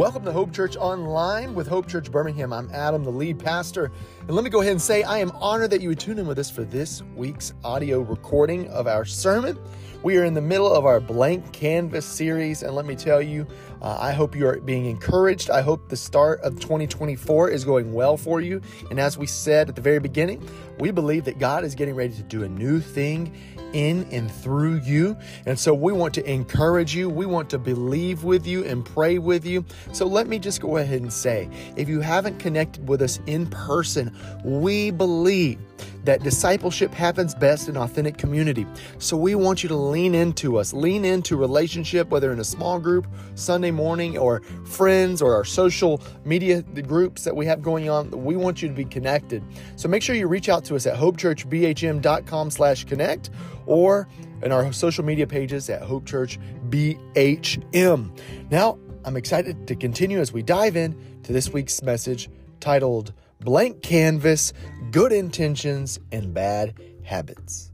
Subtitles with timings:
[0.00, 2.54] Welcome to Hope Church Online with Hope Church Birmingham.
[2.54, 3.92] I'm Adam, the lead pastor.
[4.20, 6.26] And let me go ahead and say I am honored that you would tune in
[6.26, 9.58] with us for this week's audio recording of our sermon.
[10.02, 13.46] We are in the middle of our blank canvas series, and let me tell you,
[13.82, 15.50] uh, I hope you are being encouraged.
[15.50, 18.60] I hope the start of 2024 is going well for you.
[18.90, 20.46] And as we said at the very beginning,
[20.78, 23.34] we believe that God is getting ready to do a new thing
[23.72, 25.16] in and through you.
[25.46, 27.08] And so we want to encourage you.
[27.08, 29.64] We want to believe with you and pray with you.
[29.92, 33.46] So let me just go ahead and say if you haven't connected with us in
[33.46, 35.58] person, we believe
[36.04, 38.66] that discipleship happens best in authentic community.
[38.98, 42.78] So we want you to lean into us, lean into relationship, whether in a small
[42.78, 48.10] group, Sunday morning, or friends, or our social media groups that we have going on.
[48.10, 49.42] We want you to be connected.
[49.76, 53.30] So make sure you reach out to us at hopechurchbhm.com slash connect
[53.66, 54.08] or
[54.42, 56.38] in our social media pages at Hope Church
[56.70, 58.18] BHM.
[58.50, 62.28] Now, I'm excited to continue as we dive in to this week's message
[62.60, 64.52] titled Blank Canvas,
[64.90, 67.72] Good Intentions, and Bad Habits.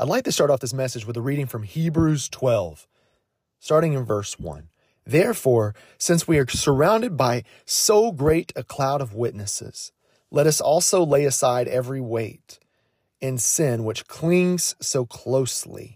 [0.00, 2.88] I'd like to start off this message with a reading from Hebrews 12,
[3.58, 4.68] starting in verse 1.
[5.04, 9.92] Therefore, since we are surrounded by so great a cloud of witnesses,
[10.30, 12.58] let us also lay aside every weight
[13.20, 15.95] and sin which clings so closely.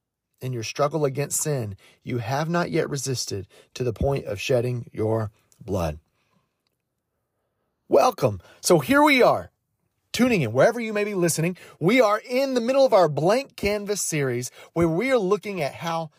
[0.41, 4.89] In your struggle against sin, you have not yet resisted to the point of shedding
[4.91, 5.29] your
[5.63, 5.99] blood.
[7.87, 8.41] Welcome.
[8.59, 9.51] So here we are,
[10.11, 11.57] tuning in wherever you may be listening.
[11.79, 15.75] We are in the middle of our blank canvas series where we are looking at
[15.75, 16.09] how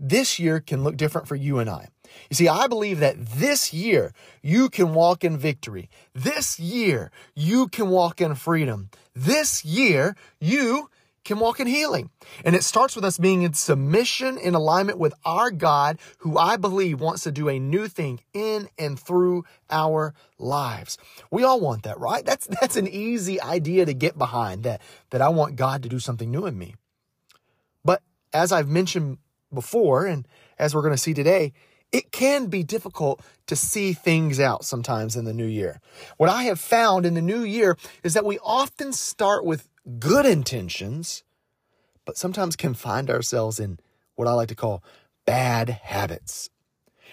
[0.00, 1.88] this year can look different for you and I.
[2.30, 5.90] You see, I believe that this year you can walk in victory.
[6.14, 8.90] This year you can walk in freedom.
[9.14, 10.90] This year you
[11.28, 12.10] can walk in healing.
[12.44, 16.56] And it starts with us being in submission in alignment with our God, who I
[16.56, 20.96] believe wants to do a new thing in and through our lives.
[21.30, 22.24] We all want that, right?
[22.24, 24.80] That's that's an easy idea to get behind that
[25.10, 26.74] that I want God to do something new in me.
[27.84, 28.02] But
[28.32, 29.18] as I've mentioned
[29.52, 30.26] before and
[30.58, 31.52] as we're going to see today,
[31.92, 35.80] it can be difficult to see things out sometimes in the new year.
[36.16, 39.68] What I have found in the new year is that we often start with
[39.98, 41.24] good intentions,
[42.04, 43.78] but sometimes can find ourselves in
[44.16, 44.82] what I like to call
[45.26, 46.50] bad habits.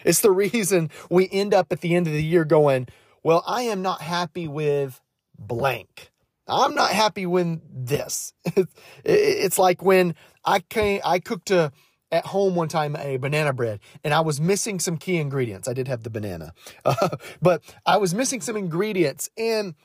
[0.03, 2.87] It's the reason we end up at the end of the year going,
[3.23, 5.01] Well, I am not happy with
[5.37, 6.11] blank.
[6.47, 8.33] I'm not happy with this.
[9.03, 11.71] It's like when I came, I cooked a
[12.11, 15.67] at home one time a banana bread and I was missing some key ingredients.
[15.67, 16.53] I did have the banana,
[16.85, 17.09] uh,
[17.41, 19.75] but I was missing some ingredients and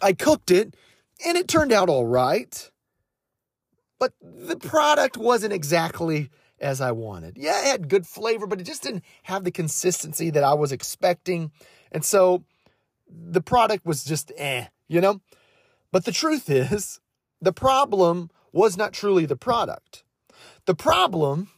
[0.00, 0.74] I cooked it
[1.26, 2.70] and it turned out all right.
[3.98, 7.36] But the product wasn't exactly as I wanted.
[7.36, 10.72] Yeah, it had good flavor, but it just didn't have the consistency that I was
[10.72, 11.52] expecting.
[11.92, 12.44] And so
[13.08, 15.20] the product was just eh, you know?
[15.92, 17.00] But the truth is,
[17.40, 20.04] the problem was not truly the product.
[20.66, 21.48] The problem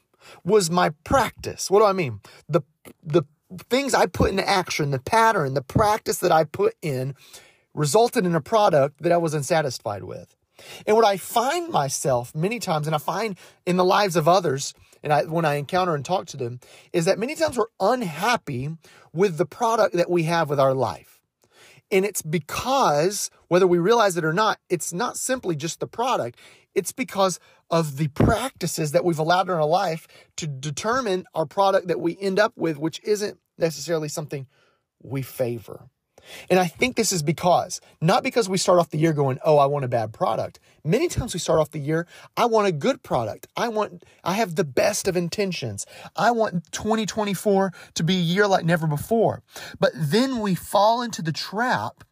[0.45, 1.71] was my practice.
[1.71, 2.21] What do I mean?
[2.49, 2.63] The
[3.03, 3.23] the
[3.69, 7.15] things I put into action, the pattern, the practice that I put in
[7.75, 10.35] resulted in a product that I was unsatisfied with.
[10.87, 14.75] And what I find myself many times, and I find in the lives of others,
[15.03, 16.61] and I, when I encounter and talk to them,
[16.93, 18.77] is that many times we're unhappy
[19.13, 21.21] with the product that we have with our life.
[21.91, 26.39] And it's because, whether we realize it or not, it's not simply just the product.
[26.75, 27.39] It's because
[27.71, 30.07] of the practices that we've allowed in our life
[30.37, 34.47] to determine our product that we end up with, which isn't necessarily something
[35.03, 35.91] we favor.
[36.51, 39.59] And I think this is because, not because we start off the year going, oh,
[39.59, 40.59] I want a bad product.
[40.85, 43.47] Many times we start off the year, I want a good product.
[43.57, 45.87] I want, I have the best of intentions.
[46.17, 49.43] I want 2024 to be a year like never before.
[49.79, 52.05] But then we fall into the trap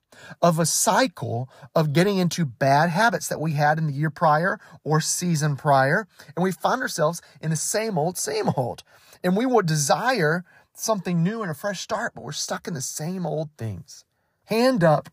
[0.43, 4.59] of a cycle of getting into bad habits that we had in the year prior
[4.85, 6.07] or season prior.
[6.37, 8.83] And we find ourselves in the same old, same old.
[9.23, 12.81] And we will desire something new and a fresh start, but we're stuck in the
[12.81, 14.05] same old things.
[14.45, 15.09] Hand up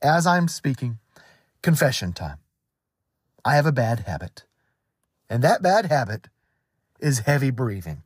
[0.00, 0.98] as I'm speaking.
[1.62, 2.38] Confession time.
[3.44, 4.44] I have a bad habit.
[5.28, 6.28] And that bad habit
[7.00, 8.04] is heavy breathing.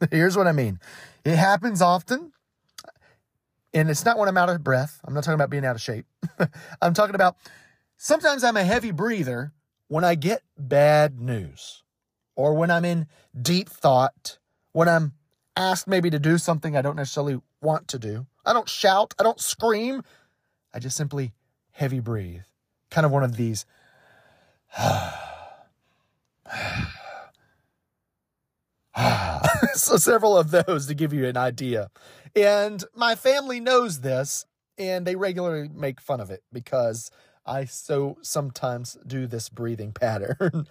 [0.10, 0.80] Here's what I mean
[1.24, 2.32] it happens often.
[3.74, 4.98] And it's not when I'm out of breath.
[5.04, 6.06] I'm not talking about being out of shape.
[6.82, 7.36] I'm talking about
[7.96, 9.52] sometimes I'm a heavy breather
[9.88, 11.82] when I get bad news
[12.34, 13.06] or when I'm in
[13.40, 14.38] deep thought,
[14.72, 15.12] when I'm
[15.58, 18.26] asked maybe to do something I don't necessarily want to do.
[18.46, 20.02] I don't shout, I don't scream.
[20.72, 21.32] I just simply
[21.72, 22.42] heavy breathe.
[22.90, 23.66] Kind of one of these.
[29.74, 31.90] so several of those to give you an idea.
[32.34, 34.44] And my family knows this
[34.76, 37.10] and they regularly make fun of it because
[37.46, 40.66] I so sometimes do this breathing pattern.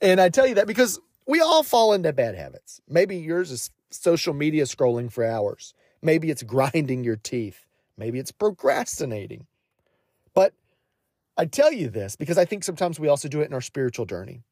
[0.00, 2.80] and I tell you that because we all fall into bad habits.
[2.88, 3.70] Maybe yours is
[4.02, 5.74] social media scrolling for hours.
[6.02, 7.66] Maybe it's grinding your teeth.
[7.96, 9.46] Maybe it's procrastinating.
[10.34, 10.52] But
[11.36, 14.06] I tell you this because I think sometimes we also do it in our spiritual
[14.06, 14.42] journey.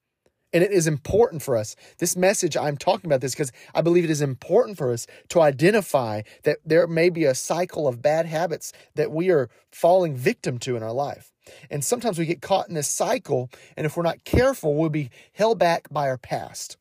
[0.55, 1.75] And it is important for us.
[1.99, 5.41] This message, I'm talking about this because I believe it is important for us to
[5.41, 10.58] identify that there may be a cycle of bad habits that we are falling victim
[10.61, 11.32] to in our life.
[11.70, 15.11] And sometimes we get caught in this cycle, and if we're not careful, we'll be
[15.32, 16.76] held back by our past.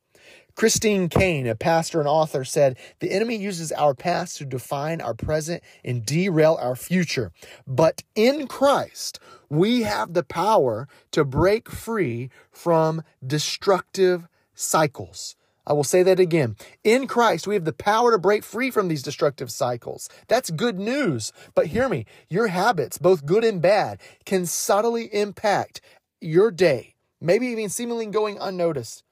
[0.54, 5.14] Christine Caine, a pastor and author, said, The enemy uses our past to define our
[5.14, 7.32] present and derail our future.
[7.66, 9.18] But in Christ,
[9.48, 15.34] we have the power to break free from destructive cycles.
[15.66, 16.56] I will say that again.
[16.84, 20.08] In Christ, we have the power to break free from these destructive cycles.
[20.28, 21.32] That's good news.
[21.54, 25.80] But hear me, your habits, both good and bad, can subtly impact
[26.20, 29.02] your day, maybe even seemingly going unnoticed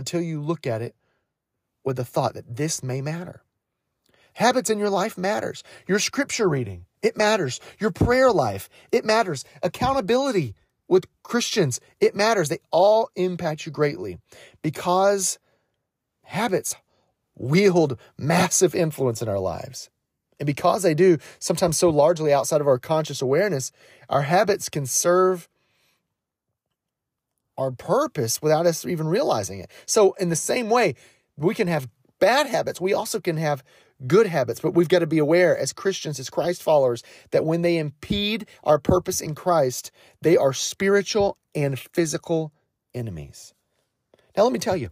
[0.00, 0.96] until you look at it
[1.84, 3.42] with the thought that this may matter.
[4.32, 5.62] Habits in your life matters.
[5.86, 7.60] Your scripture reading, it matters.
[7.78, 9.44] Your prayer life, it matters.
[9.62, 10.54] Accountability
[10.88, 12.48] with Christians, it matters.
[12.48, 14.18] They all impact you greatly
[14.62, 15.38] because
[16.24, 16.74] habits
[17.36, 19.90] wield massive influence in our lives.
[20.38, 23.70] And because they do, sometimes so largely outside of our conscious awareness,
[24.08, 25.48] our habits can serve
[27.60, 29.70] our purpose without us even realizing it.
[29.86, 30.94] So, in the same way,
[31.36, 32.80] we can have bad habits.
[32.80, 33.62] We also can have
[34.06, 37.02] good habits, but we've got to be aware as Christians, as Christ followers,
[37.32, 39.90] that when they impede our purpose in Christ,
[40.22, 42.52] they are spiritual and physical
[42.94, 43.52] enemies.
[44.36, 44.90] Now, let me tell you,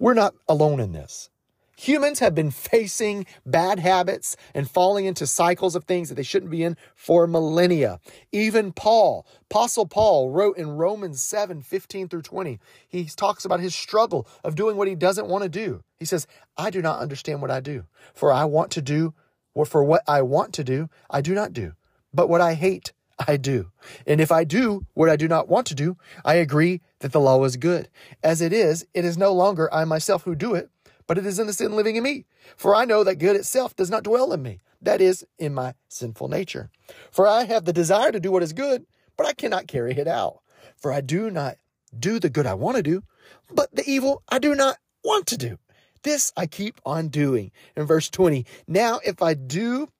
[0.00, 1.30] we're not alone in this.
[1.78, 6.50] Humans have been facing bad habits and falling into cycles of things that they shouldn't
[6.50, 7.98] be in for millennia.
[8.30, 13.74] Even Paul, Apostle Paul, wrote in Romans 7 15 through 20, he talks about his
[13.74, 15.82] struggle of doing what he doesn't want to do.
[15.98, 16.26] He says,
[16.56, 19.14] I do not understand what I do, for I want to do,
[19.54, 21.72] or for what I want to do, I do not do.
[22.12, 22.92] But what I hate,
[23.26, 23.70] I do.
[24.06, 27.20] And if I do what I do not want to do, I agree that the
[27.20, 27.88] law is good.
[28.22, 30.70] As it is, it is no longer I myself who do it
[31.12, 32.24] but it is in the sin living in me.
[32.56, 35.74] For I know that good itself does not dwell in me, that is, in my
[35.86, 36.70] sinful nature.
[37.10, 38.86] For I have the desire to do what is good,
[39.18, 40.40] but I cannot carry it out.
[40.74, 41.58] For I do not
[41.94, 43.02] do the good I want to do,
[43.50, 45.58] but the evil I do not want to do.
[46.02, 47.52] This I keep on doing.
[47.76, 49.90] In verse 20, now if I do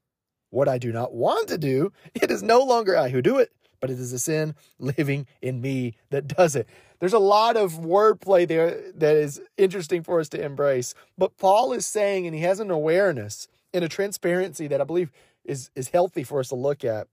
[0.49, 3.53] what I do not want to do, it is no longer I who do it,
[3.83, 6.67] but it is the sin living in me that does it.
[7.03, 10.95] There's a lot of wordplay there that is interesting for us to embrace.
[11.19, 15.11] But Paul is saying, and he has an awareness and a transparency that I believe
[15.45, 17.09] is, is healthy for us to look at.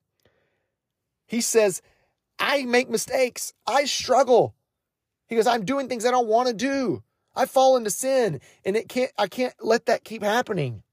[1.26, 1.82] He says,
[2.38, 3.56] I make mistakes.
[3.66, 4.54] I struggle.
[5.26, 7.02] He goes, I'm doing things I don't want to do.
[7.36, 10.84] I fall into sin and it can't, I can't let that keep happening.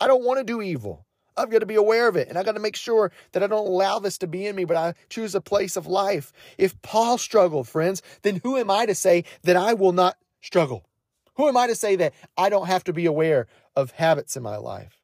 [0.00, 1.06] I don't want to do evil.
[1.40, 3.46] I've got to be aware of it and I've got to make sure that I
[3.46, 6.32] don't allow this to be in me, but I choose a place of life.
[6.58, 10.84] If Paul struggled, friends, then who am I to say that I will not struggle?
[11.34, 14.42] Who am I to say that I don't have to be aware of habits in
[14.42, 15.00] my life?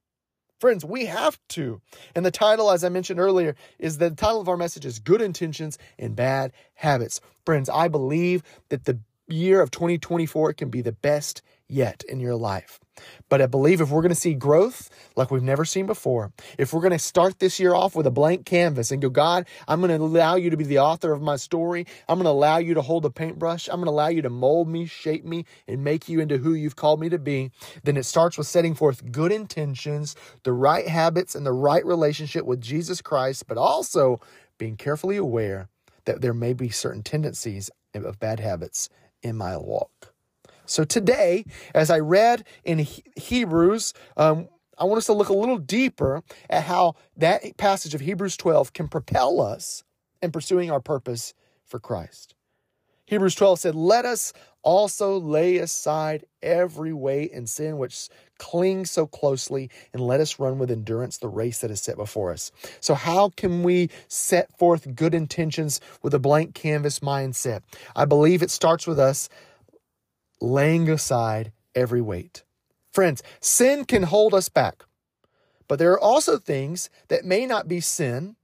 [0.58, 1.80] Friends, we have to.
[2.14, 5.20] And the title, as I mentioned earlier, is the title of our message is Good
[5.20, 7.20] Intentions and Bad Habits.
[7.44, 12.36] Friends, I believe that the year of 2024 can be the best yet in your
[12.36, 12.80] life.
[13.28, 16.72] But I believe if we're going to see growth like we've never seen before, if
[16.72, 19.80] we're going to start this year off with a blank canvas and go, God, I'm
[19.80, 21.86] going to allow you to be the author of my story.
[22.08, 23.68] I'm going to allow you to hold a paintbrush.
[23.68, 26.54] I'm going to allow you to mold me, shape me, and make you into who
[26.54, 27.50] you've called me to be.
[27.84, 32.46] Then it starts with setting forth good intentions, the right habits, and the right relationship
[32.46, 34.20] with Jesus Christ, but also
[34.58, 35.68] being carefully aware
[36.06, 38.88] that there may be certain tendencies of bad habits
[39.22, 39.95] in my walk.
[40.66, 41.44] So today,
[41.74, 46.64] as I read in Hebrews, um, I want us to look a little deeper at
[46.64, 49.84] how that passage of Hebrews 12 can propel us
[50.20, 51.32] in pursuing our purpose
[51.64, 52.34] for Christ.
[53.06, 54.32] Hebrews 12 said, Let us
[54.62, 58.08] also lay aside every weight and sin which
[58.38, 62.32] clings so closely, and let us run with endurance the race that is set before
[62.32, 62.50] us.
[62.80, 67.62] So, how can we set forth good intentions with a blank canvas mindset?
[67.94, 69.28] I believe it starts with us
[70.40, 72.44] laying aside every weight.
[72.92, 74.84] Friends, sin can hold us back,
[75.68, 78.36] but there are also things that may not be sin,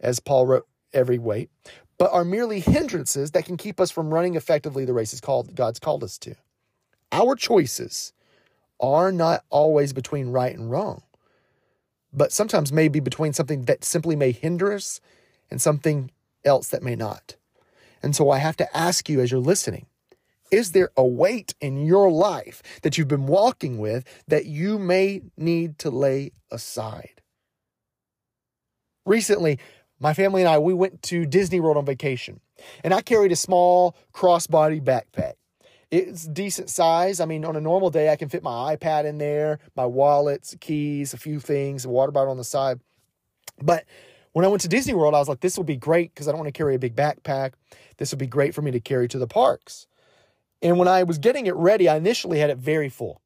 [0.00, 1.50] as Paul wrote, every weight,
[1.98, 5.78] but are merely hindrances that can keep us from running effectively the races called God's
[5.78, 6.34] called us to.
[7.12, 8.12] Our choices
[8.80, 11.02] are not always between right and wrong,
[12.12, 15.00] but sometimes may be between something that simply may hinder us
[15.50, 16.10] and something
[16.44, 17.36] else that may not.
[18.02, 19.86] And so I have to ask you as you're listening,
[20.50, 25.22] is there a weight in your life that you've been walking with that you may
[25.36, 27.22] need to lay aside?
[29.04, 29.58] Recently,
[29.98, 32.40] my family and I, we went to Disney World on vacation,
[32.84, 35.34] and I carried a small crossbody backpack.
[35.90, 37.20] It's decent size.
[37.20, 40.56] I mean, on a normal day, I can fit my iPad in there, my wallets,
[40.60, 42.80] keys, a few things, a water bottle on the side.
[43.62, 43.84] But
[44.32, 46.32] when I went to Disney World, I was like, this will be great because I
[46.32, 47.52] don't want to carry a big backpack.
[47.96, 49.86] This would be great for me to carry to the parks.
[50.62, 53.20] And when I was getting it ready, I initially had it very full.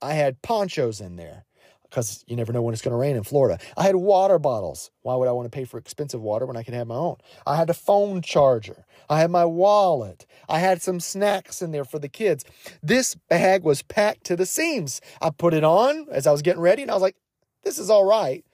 [0.00, 1.44] I had ponchos in there
[1.88, 3.58] because you never know when it's going to rain in Florida.
[3.76, 4.90] I had water bottles.
[5.02, 7.16] Why would I want to pay for expensive water when I can have my own?
[7.46, 8.84] I had a phone charger.
[9.08, 10.26] I had my wallet.
[10.48, 12.44] I had some snacks in there for the kids.
[12.82, 15.00] This bag was packed to the seams.
[15.22, 17.16] I put it on as I was getting ready and I was like,
[17.64, 18.44] this is all right.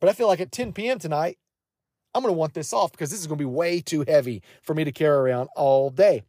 [0.00, 0.98] But I feel like at 10 p.m.
[0.98, 1.38] tonight,
[2.14, 4.42] I'm going to want this off because this is going to be way too heavy
[4.62, 6.22] for me to carry around all day.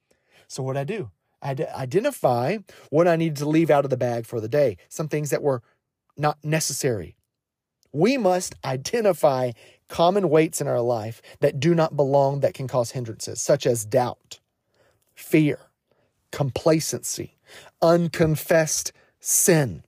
[0.49, 1.11] So what I do?
[1.41, 2.57] I to identify
[2.89, 4.75] what I needed to leave out of the bag for the day.
[4.89, 5.61] Some things that were
[6.17, 7.15] not necessary.
[7.93, 9.51] We must identify
[9.87, 13.85] common weights in our life that do not belong that can cause hindrances, such as
[13.85, 14.39] doubt,
[15.15, 15.59] fear,
[16.31, 17.37] complacency,
[17.81, 19.83] unconfessed sin,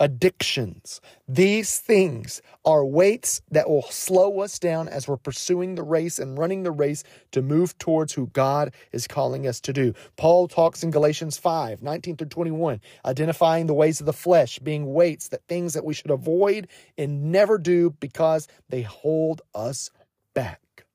[0.00, 1.00] addictions.
[1.28, 6.38] These things are weights that will slow us down as we're pursuing the race and
[6.38, 9.92] running the race to move towards who God is calling us to do.
[10.16, 14.92] Paul talks in Galatians 5 19 through 21, identifying the ways of the flesh being
[14.92, 16.66] weights, that things that we should avoid
[16.96, 19.90] and never do because they hold us
[20.34, 20.86] back.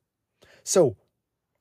[0.64, 0.98] So,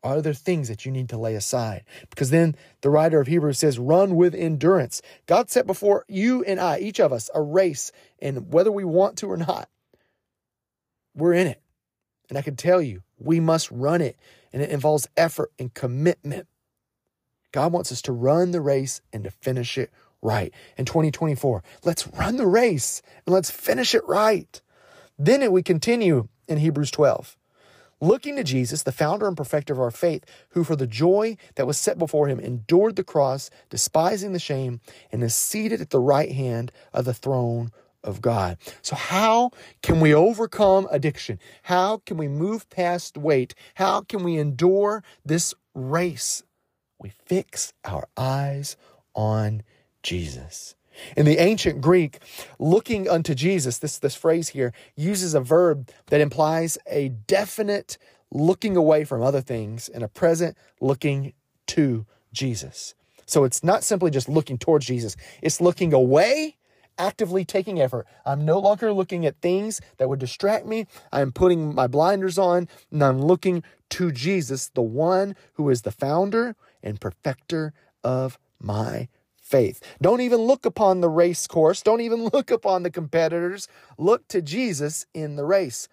[0.05, 1.83] are there things that you need to lay aside?
[2.11, 5.01] Because then the writer of Hebrews says, run with endurance.
[5.27, 9.17] God set before you and I, each of us, a race, and whether we want
[9.19, 9.69] to or not,
[11.17, 11.61] we're in it.
[12.29, 14.19] And I can tell you, we must run it,
[14.53, 16.47] and it involves effort and commitment.
[17.53, 20.53] God wants us to run the race and to finish it right.
[20.77, 24.61] In 2024, let's run the race and let's finish it right.
[25.19, 27.37] Then it we continue in Hebrews 12
[28.05, 31.67] looking to Jesus, the founder and perfecter of our faith, who for the joy that
[31.67, 34.81] was set before him endured the cross, despising the shame,
[35.11, 38.59] and is seated at the right hand of the throne of God.
[38.83, 39.51] So, how
[39.83, 41.39] can we overcome addiction?
[41.63, 43.55] How can we move past weight?
[43.75, 46.43] How can we endure this race?
[46.99, 48.77] We fix our eyes
[49.15, 49.63] on
[50.03, 50.75] Jesus.
[51.17, 52.19] In the ancient Greek,
[52.59, 57.99] looking unto Jesus, this, this phrase here uses a verb that implies a definite
[58.31, 61.33] looking away from other things and a present looking
[61.69, 62.95] to Jesus.
[63.27, 66.57] So it's not simply just looking towards Jesus, it's looking away,
[66.99, 68.07] actively taking effort.
[68.27, 70.87] I'm no longer looking at things that would distract me.
[71.13, 75.93] I'm putting my blinders on and I'm looking to Jesus, the one who is the
[75.93, 77.73] founder and perfecter
[78.03, 79.09] of my
[79.55, 79.81] faith.
[80.03, 81.81] Don't even look upon the race course.
[81.81, 83.69] Don't even look upon the competitors.
[83.99, 85.87] Look to Jesus in the race.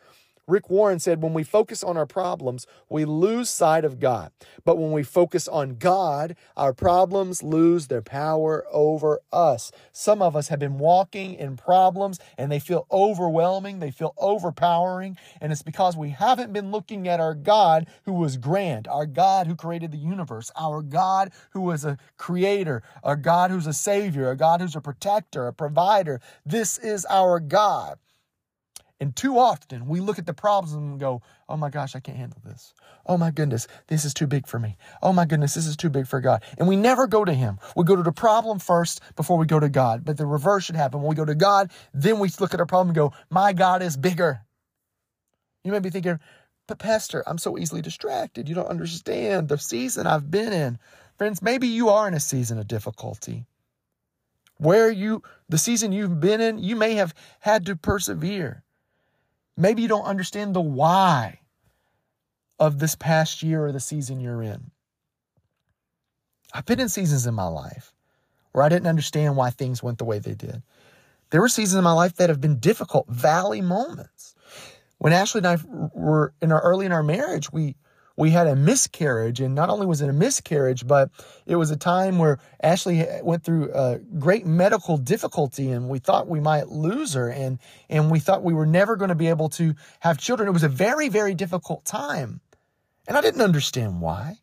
[0.48, 4.32] Rick Warren said, when we focus on our problems, we lose sight of God.
[4.66, 9.72] But when we focus on God, our problems lose their power over us.
[9.92, 15.18] Some of us have been walking in problems and they feel overwhelming, they feel overpowering.
[15.40, 19.48] And it's because we haven't been looking at our God who was grand, our God
[19.48, 24.30] who created the universe, our God who was a creator, our God who's a savior,
[24.32, 26.20] a God who's a protector, a provider.
[26.46, 28.00] This is our God.
[29.02, 32.20] And too often we look at the problems and go, oh my gosh, I can't
[32.20, 32.76] handle this.
[33.08, 34.78] Oh my goodness, this is too big for me.
[35.02, 36.44] Oh my goodness, this is too big for God.
[36.60, 37.58] And we never go to Him.
[37.76, 40.06] We go to the problem first before we go to God.
[40.06, 41.02] But the reverse should happen.
[41.02, 43.82] When we go to God, then we look at our problem and go, my God
[43.82, 44.42] is bigger.
[45.64, 46.20] You may be thinking,
[46.68, 48.48] but Pastor, I'm so easily distracted.
[48.48, 50.78] You don't understand the season I've been in.
[51.18, 53.46] Friends, maybe you are in a season of difficulty.
[54.58, 58.64] Where you, the season you've been in, you may have had to persevere.
[59.58, 61.40] Maybe you don't understand the why
[62.60, 64.72] of this past year or the season you're in.
[66.54, 67.94] I've been in seasons in my life
[68.52, 70.62] where I didn't understand why things went the way they did.
[71.30, 74.36] There were seasons in my life that have been difficult, valley moments.
[74.98, 75.58] When Ashley and I
[75.94, 77.76] were in our early in our marriage, we
[78.22, 81.10] we had a miscarriage, and not only was it a miscarriage, but
[81.48, 86.28] it was a time where Ashley went through a great medical difficulty, and we thought
[86.28, 87.58] we might lose her, and
[87.90, 90.48] and we thought we were never going to be able to have children.
[90.48, 92.42] It was a very very difficult time,
[93.08, 94.38] and I didn't understand why.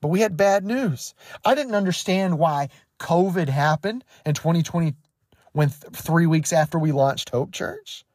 [0.00, 1.12] But we had bad news.
[1.44, 2.68] I didn't understand why
[3.00, 4.94] COVID happened in 2020
[5.54, 8.05] when th- three weeks after we launched Hope Church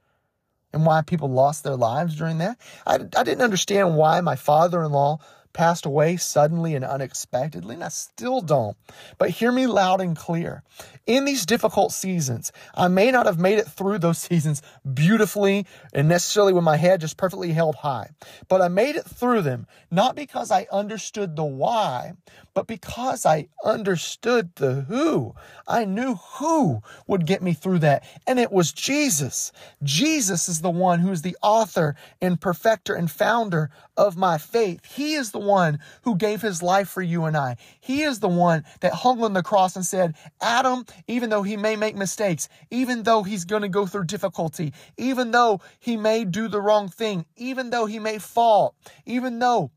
[0.73, 2.57] and why people lost their lives during that.
[2.85, 5.19] I, I didn't understand why my father in law
[5.53, 8.77] passed away suddenly and unexpectedly, and I still don't.
[9.17, 10.63] But hear me loud and clear.
[11.05, 14.61] In these difficult seasons, I may not have made it through those seasons
[14.91, 18.11] beautifully and necessarily with my head just perfectly held high,
[18.47, 22.13] but I made it through them not because I understood the why,
[22.53, 25.34] but because I understood the who.
[25.67, 29.51] I knew who would get me through that, and it was Jesus.
[29.84, 34.84] Jesus is the one who is the author and perfecter and founder of my faith.
[34.86, 37.55] He is the one who gave his life for you and I.
[37.79, 41.55] He is the one that hung on the cross and said, Adam, even though he
[41.58, 46.25] may make mistakes, even though he's going to go through difficulty, even though he may
[46.25, 49.72] do the wrong thing, even though he may fall, even though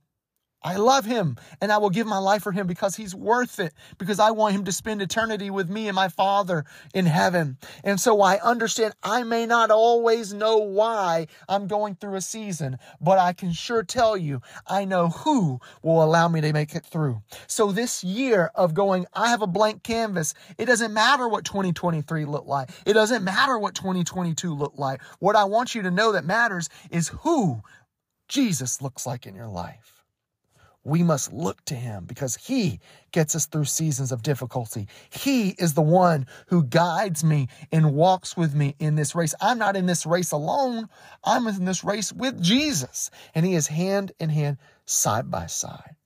[0.64, 3.74] I love him and I will give my life for him because he's worth it,
[3.98, 7.58] because I want him to spend eternity with me and my Father in heaven.
[7.84, 12.78] And so I understand I may not always know why I'm going through a season,
[12.98, 16.86] but I can sure tell you I know who will allow me to make it
[16.86, 17.20] through.
[17.46, 20.32] So this year of going, I have a blank canvas.
[20.56, 22.70] It doesn't matter what 2023 looked like.
[22.86, 25.02] It doesn't matter what 2022 looked like.
[25.18, 27.60] What I want you to know that matters is who
[28.28, 29.93] Jesus looks like in your life
[30.84, 32.78] we must look to him because he
[33.10, 34.86] gets us through seasons of difficulty.
[35.10, 39.34] He is the one who guides me and walks with me in this race.
[39.40, 40.88] I'm not in this race alone.
[41.24, 45.96] I'm in this race with Jesus and he is hand in hand, side by side.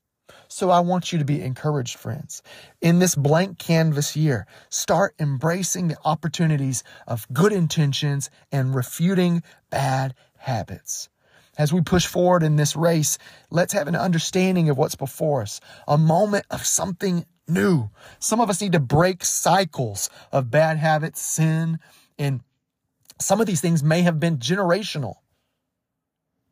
[0.48, 2.42] So I want you to be encouraged, friends.
[2.80, 10.14] In this blank canvas year, start embracing the opportunities of good intentions and refuting bad
[10.38, 11.10] habits.
[11.58, 13.18] As we push forward in this race,
[13.50, 17.90] let's have an understanding of what's before us, a moment of something new.
[18.20, 21.80] Some of us need to break cycles of bad habits, sin,
[22.16, 22.42] and
[23.18, 25.16] some of these things may have been generational.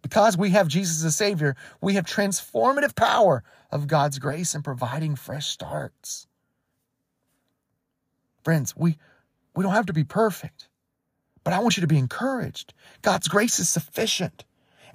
[0.02, 5.14] Because we have Jesus as Savior, we have transformative power of God's grace in providing
[5.14, 6.26] fresh starts.
[8.42, 8.98] Friends, we,
[9.54, 10.68] we don't have to be perfect,
[11.44, 12.74] but I want you to be encouraged.
[13.02, 14.44] God's grace is sufficient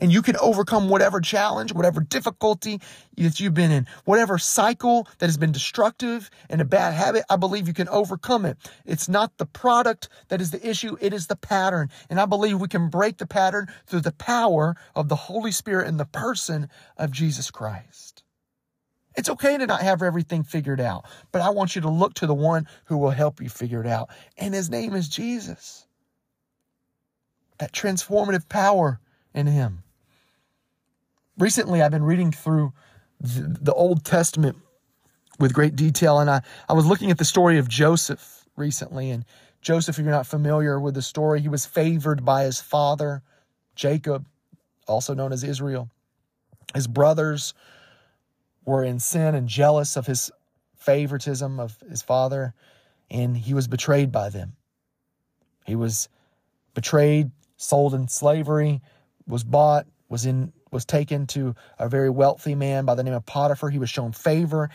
[0.02, 2.82] and you can overcome whatever challenge, whatever difficulty
[3.16, 7.24] that you've been in, whatever cycle that has been destructive and a bad habit.
[7.30, 8.58] I believe you can overcome it.
[8.84, 10.98] It's not the product that is the issue.
[11.00, 11.90] It is the pattern.
[12.10, 15.88] And I believe we can break the pattern through the power of the Holy Spirit
[15.88, 18.24] and the person of Jesus Christ.
[19.16, 22.28] It's okay to not have everything figured out, but I want you to look to
[22.28, 24.10] the one who will help you figure it out.
[24.38, 25.86] And his name is Jesus.
[27.60, 29.00] That transformative power
[29.34, 29.84] in him
[31.38, 32.74] recently I've been reading through
[33.20, 34.58] the, Old Testament
[35.40, 39.12] with great detail, and I, I was looking at the story of Joseph recently.
[39.12, 39.26] And
[39.62, 43.22] Joseph, if you're not familiar with the story, he was favored by his father,
[43.76, 44.26] Jacob,
[44.88, 45.90] also known as Israel.
[46.74, 47.54] His brothers
[48.66, 50.32] were in sin and jealous of his
[50.76, 52.54] favoritism of his father,
[53.10, 54.54] and he was betrayed by them.
[55.66, 56.10] He was
[56.74, 58.82] betrayed, sold in slavery,
[59.28, 63.26] was bought, was in was taken to a very wealthy man by the name of
[63.26, 63.70] Potiphar.
[63.70, 64.70] He was shown favor,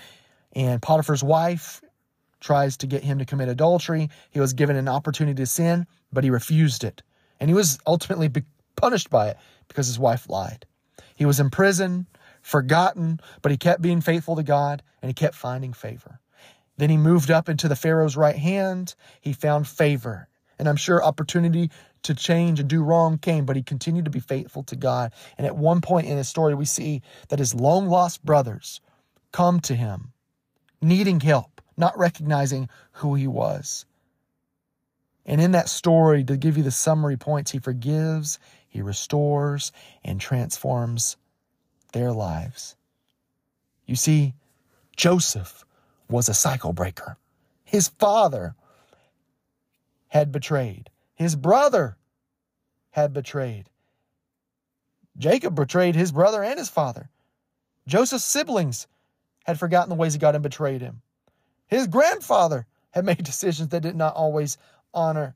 [0.54, 1.80] and Potiphar's wife
[2.40, 4.11] tries to get him to commit adultery.
[4.30, 7.02] He was given an opportunity to sin, but he refused it.
[7.40, 8.30] And he was ultimately
[8.76, 10.66] punished by it because his wife lied.
[11.16, 12.06] He was in prison,
[12.42, 16.20] forgotten, but he kept being faithful to God and he kept finding favor.
[16.76, 18.94] Then he moved up into the Pharaoh's right hand.
[19.20, 20.28] He found favor.
[20.59, 21.71] And I'm sure opportunity
[22.03, 25.12] to change and do wrong came, but he continued to be faithful to God.
[25.37, 28.81] And at one point in his story, we see that his long lost brothers
[29.33, 30.12] come to him,
[30.81, 33.85] needing help, not recognizing who he was.
[35.27, 38.38] And in that story, to give you the summary points, he forgives,
[38.69, 39.73] he restores,
[40.05, 41.16] and transforms
[41.92, 42.77] their lives.
[43.85, 44.35] You see,
[44.97, 45.64] Joseph
[46.09, 47.19] was a cycle breaker.
[47.64, 48.55] His father
[50.09, 50.90] had betrayed.
[51.14, 51.97] His brother
[52.90, 53.69] had betrayed.
[55.19, 57.09] Jacob betrayed his brother and his father.
[57.87, 58.87] Joseph's siblings
[59.45, 61.03] had forgotten the ways of God and betrayed him.
[61.66, 64.59] His grandfather had made decisions that did not always
[64.92, 65.35] honor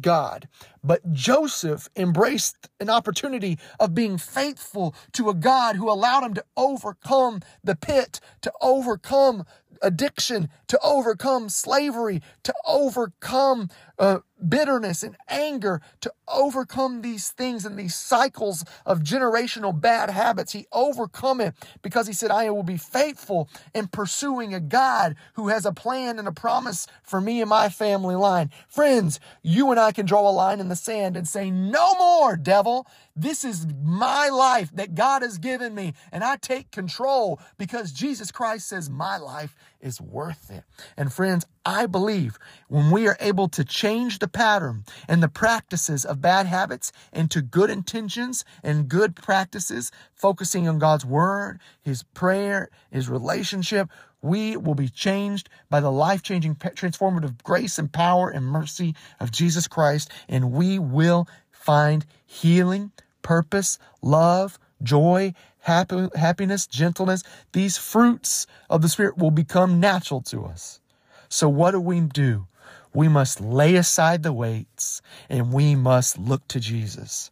[0.00, 0.48] God.
[0.82, 6.44] But Joseph embraced an opportunity of being faithful to a God who allowed him to
[6.56, 9.44] overcome the pit, to overcome
[9.82, 13.68] addiction, to overcome slavery, to overcome
[14.02, 20.52] uh, bitterness and anger, to overcome these things and these cycles of generational bad habits.
[20.52, 25.48] He overcome it because he said, I will be faithful in pursuing a God who
[25.48, 28.50] has a plan and a promise for me and my family line.
[28.68, 32.36] Friends, you and I can draw a line in the sand and say, no more,
[32.36, 32.86] devil.
[33.14, 38.32] This is my life that God has given me, and I take control because Jesus
[38.32, 40.64] Christ says my life is worth it.
[40.96, 46.04] And friends, I believe when we are able to change the pattern and the practices
[46.04, 52.70] of bad habits into good intentions and good practices, focusing on God's word, His prayer,
[52.90, 53.88] His relationship,
[54.22, 59.32] we will be changed by the life changing, transformative grace and power and mercy of
[59.32, 62.92] Jesus Christ, and we will find healing,
[63.22, 67.22] purpose, love, joy, happy, happiness, gentleness.
[67.52, 70.80] These fruits of the Spirit will become natural to us.
[71.28, 72.46] So, what do we do?
[72.94, 77.30] We must lay aside the weights and we must look to Jesus.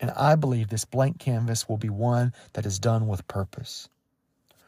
[0.00, 3.88] And I believe this blank canvas will be one that is done with purpose.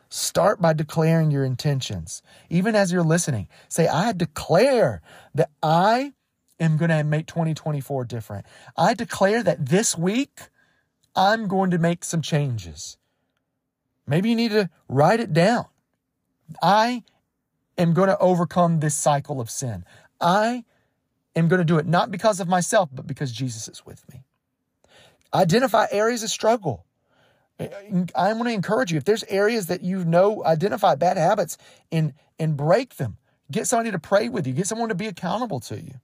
[0.09, 2.23] Start by declaring your intentions.
[2.49, 5.03] Even as you're listening, say, I declare
[5.35, 6.15] that I
[6.59, 8.47] am going to make 2024 different.
[8.77, 10.41] I declare that this week
[11.15, 12.97] I'm going to make some changes.
[14.07, 15.67] Maybe you need to write it down.
[16.63, 17.05] I
[17.79, 19.85] am going to overcome this cycle of sin.
[20.21, 20.65] I
[21.37, 24.25] am going to do it not because of myself, but because Jesus is with me.
[25.33, 26.85] Identify areas of struggle.
[27.61, 31.59] I'm going to encourage you if there's areas that you know identify bad habits
[31.93, 33.19] and and break them.
[33.51, 34.55] Get somebody to pray with you.
[34.55, 36.01] Get someone to be accountable to you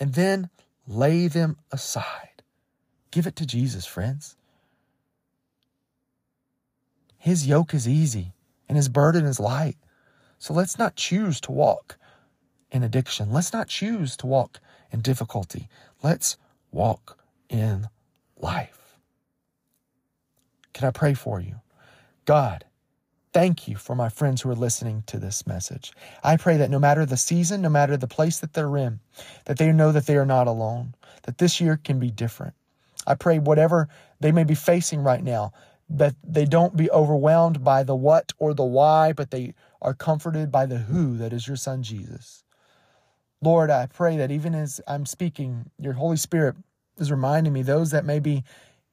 [0.00, 0.50] and then
[0.86, 2.33] lay them aside.
[3.14, 4.34] Give it to Jesus, friends.
[7.16, 8.32] His yoke is easy
[8.68, 9.76] and his burden is light.
[10.40, 11.96] So let's not choose to walk
[12.72, 13.30] in addiction.
[13.30, 14.58] Let's not choose to walk
[14.90, 15.68] in difficulty.
[16.02, 16.38] Let's
[16.72, 17.16] walk
[17.48, 17.86] in
[18.36, 18.96] life.
[20.72, 21.60] Can I pray for you?
[22.24, 22.64] God,
[23.32, 25.92] Thank you for my friends who are listening to this message.
[26.22, 29.00] I pray that no matter the season, no matter the place that they're in,
[29.46, 32.54] that they know that they are not alone, that this year can be different.
[33.06, 33.88] I pray whatever
[34.20, 35.52] they may be facing right now,
[35.88, 40.50] that they don't be overwhelmed by the what or the why, but they are comforted
[40.50, 42.42] by the who that is your son Jesus.
[43.42, 46.56] Lord, I pray that even as I'm speaking, your Holy Spirit
[46.98, 48.44] is reminding me those that may be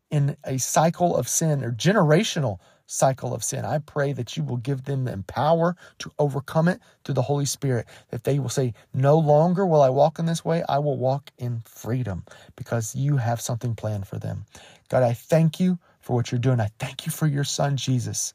[0.10, 2.60] in a cycle of sin or generational
[2.91, 3.63] cycle of sin.
[3.63, 7.45] I pray that you will give them the power to overcome it through the Holy
[7.45, 10.97] Spirit, that they will say, No longer will I walk in this way, I will
[10.97, 12.25] walk in freedom
[12.56, 14.45] because you have something planned for them.
[14.89, 16.60] God, I thank you for what you're doing.
[16.60, 18.34] I thank you for your son, Jesus,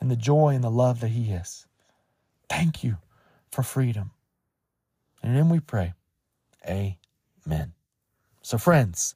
[0.00, 1.66] and the joy and the love that he is.
[2.48, 2.96] Thank you
[3.50, 4.12] for freedom.
[5.22, 5.92] And then we pray,
[6.66, 7.72] Amen.
[8.40, 9.14] So, friends,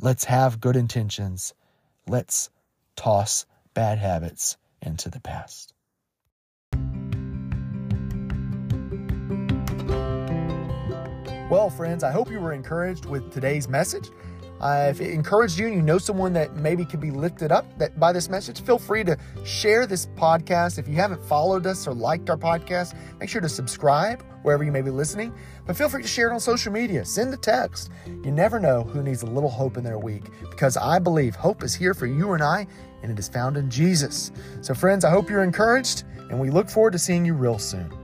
[0.00, 1.54] let's have good intentions.
[2.08, 2.50] Let's
[2.96, 5.72] toss bad habits into the past.
[11.50, 14.08] Well, friends, I hope you were encouraged with today's message.
[14.60, 17.66] Uh, if it encouraged you and you know someone that maybe could be lifted up
[17.78, 20.78] that by this message, feel free to share this podcast.
[20.78, 24.70] If you haven't followed us or liked our podcast, make sure to subscribe wherever you
[24.70, 25.34] may be listening.
[25.66, 27.04] But feel free to share it on social media.
[27.04, 27.90] Send a text.
[28.06, 31.62] You never know who needs a little hope in their week because I believe hope
[31.62, 32.66] is here for you and I,
[33.02, 34.30] and it is found in Jesus.
[34.60, 38.01] So, friends, I hope you're encouraged, and we look forward to seeing you real soon.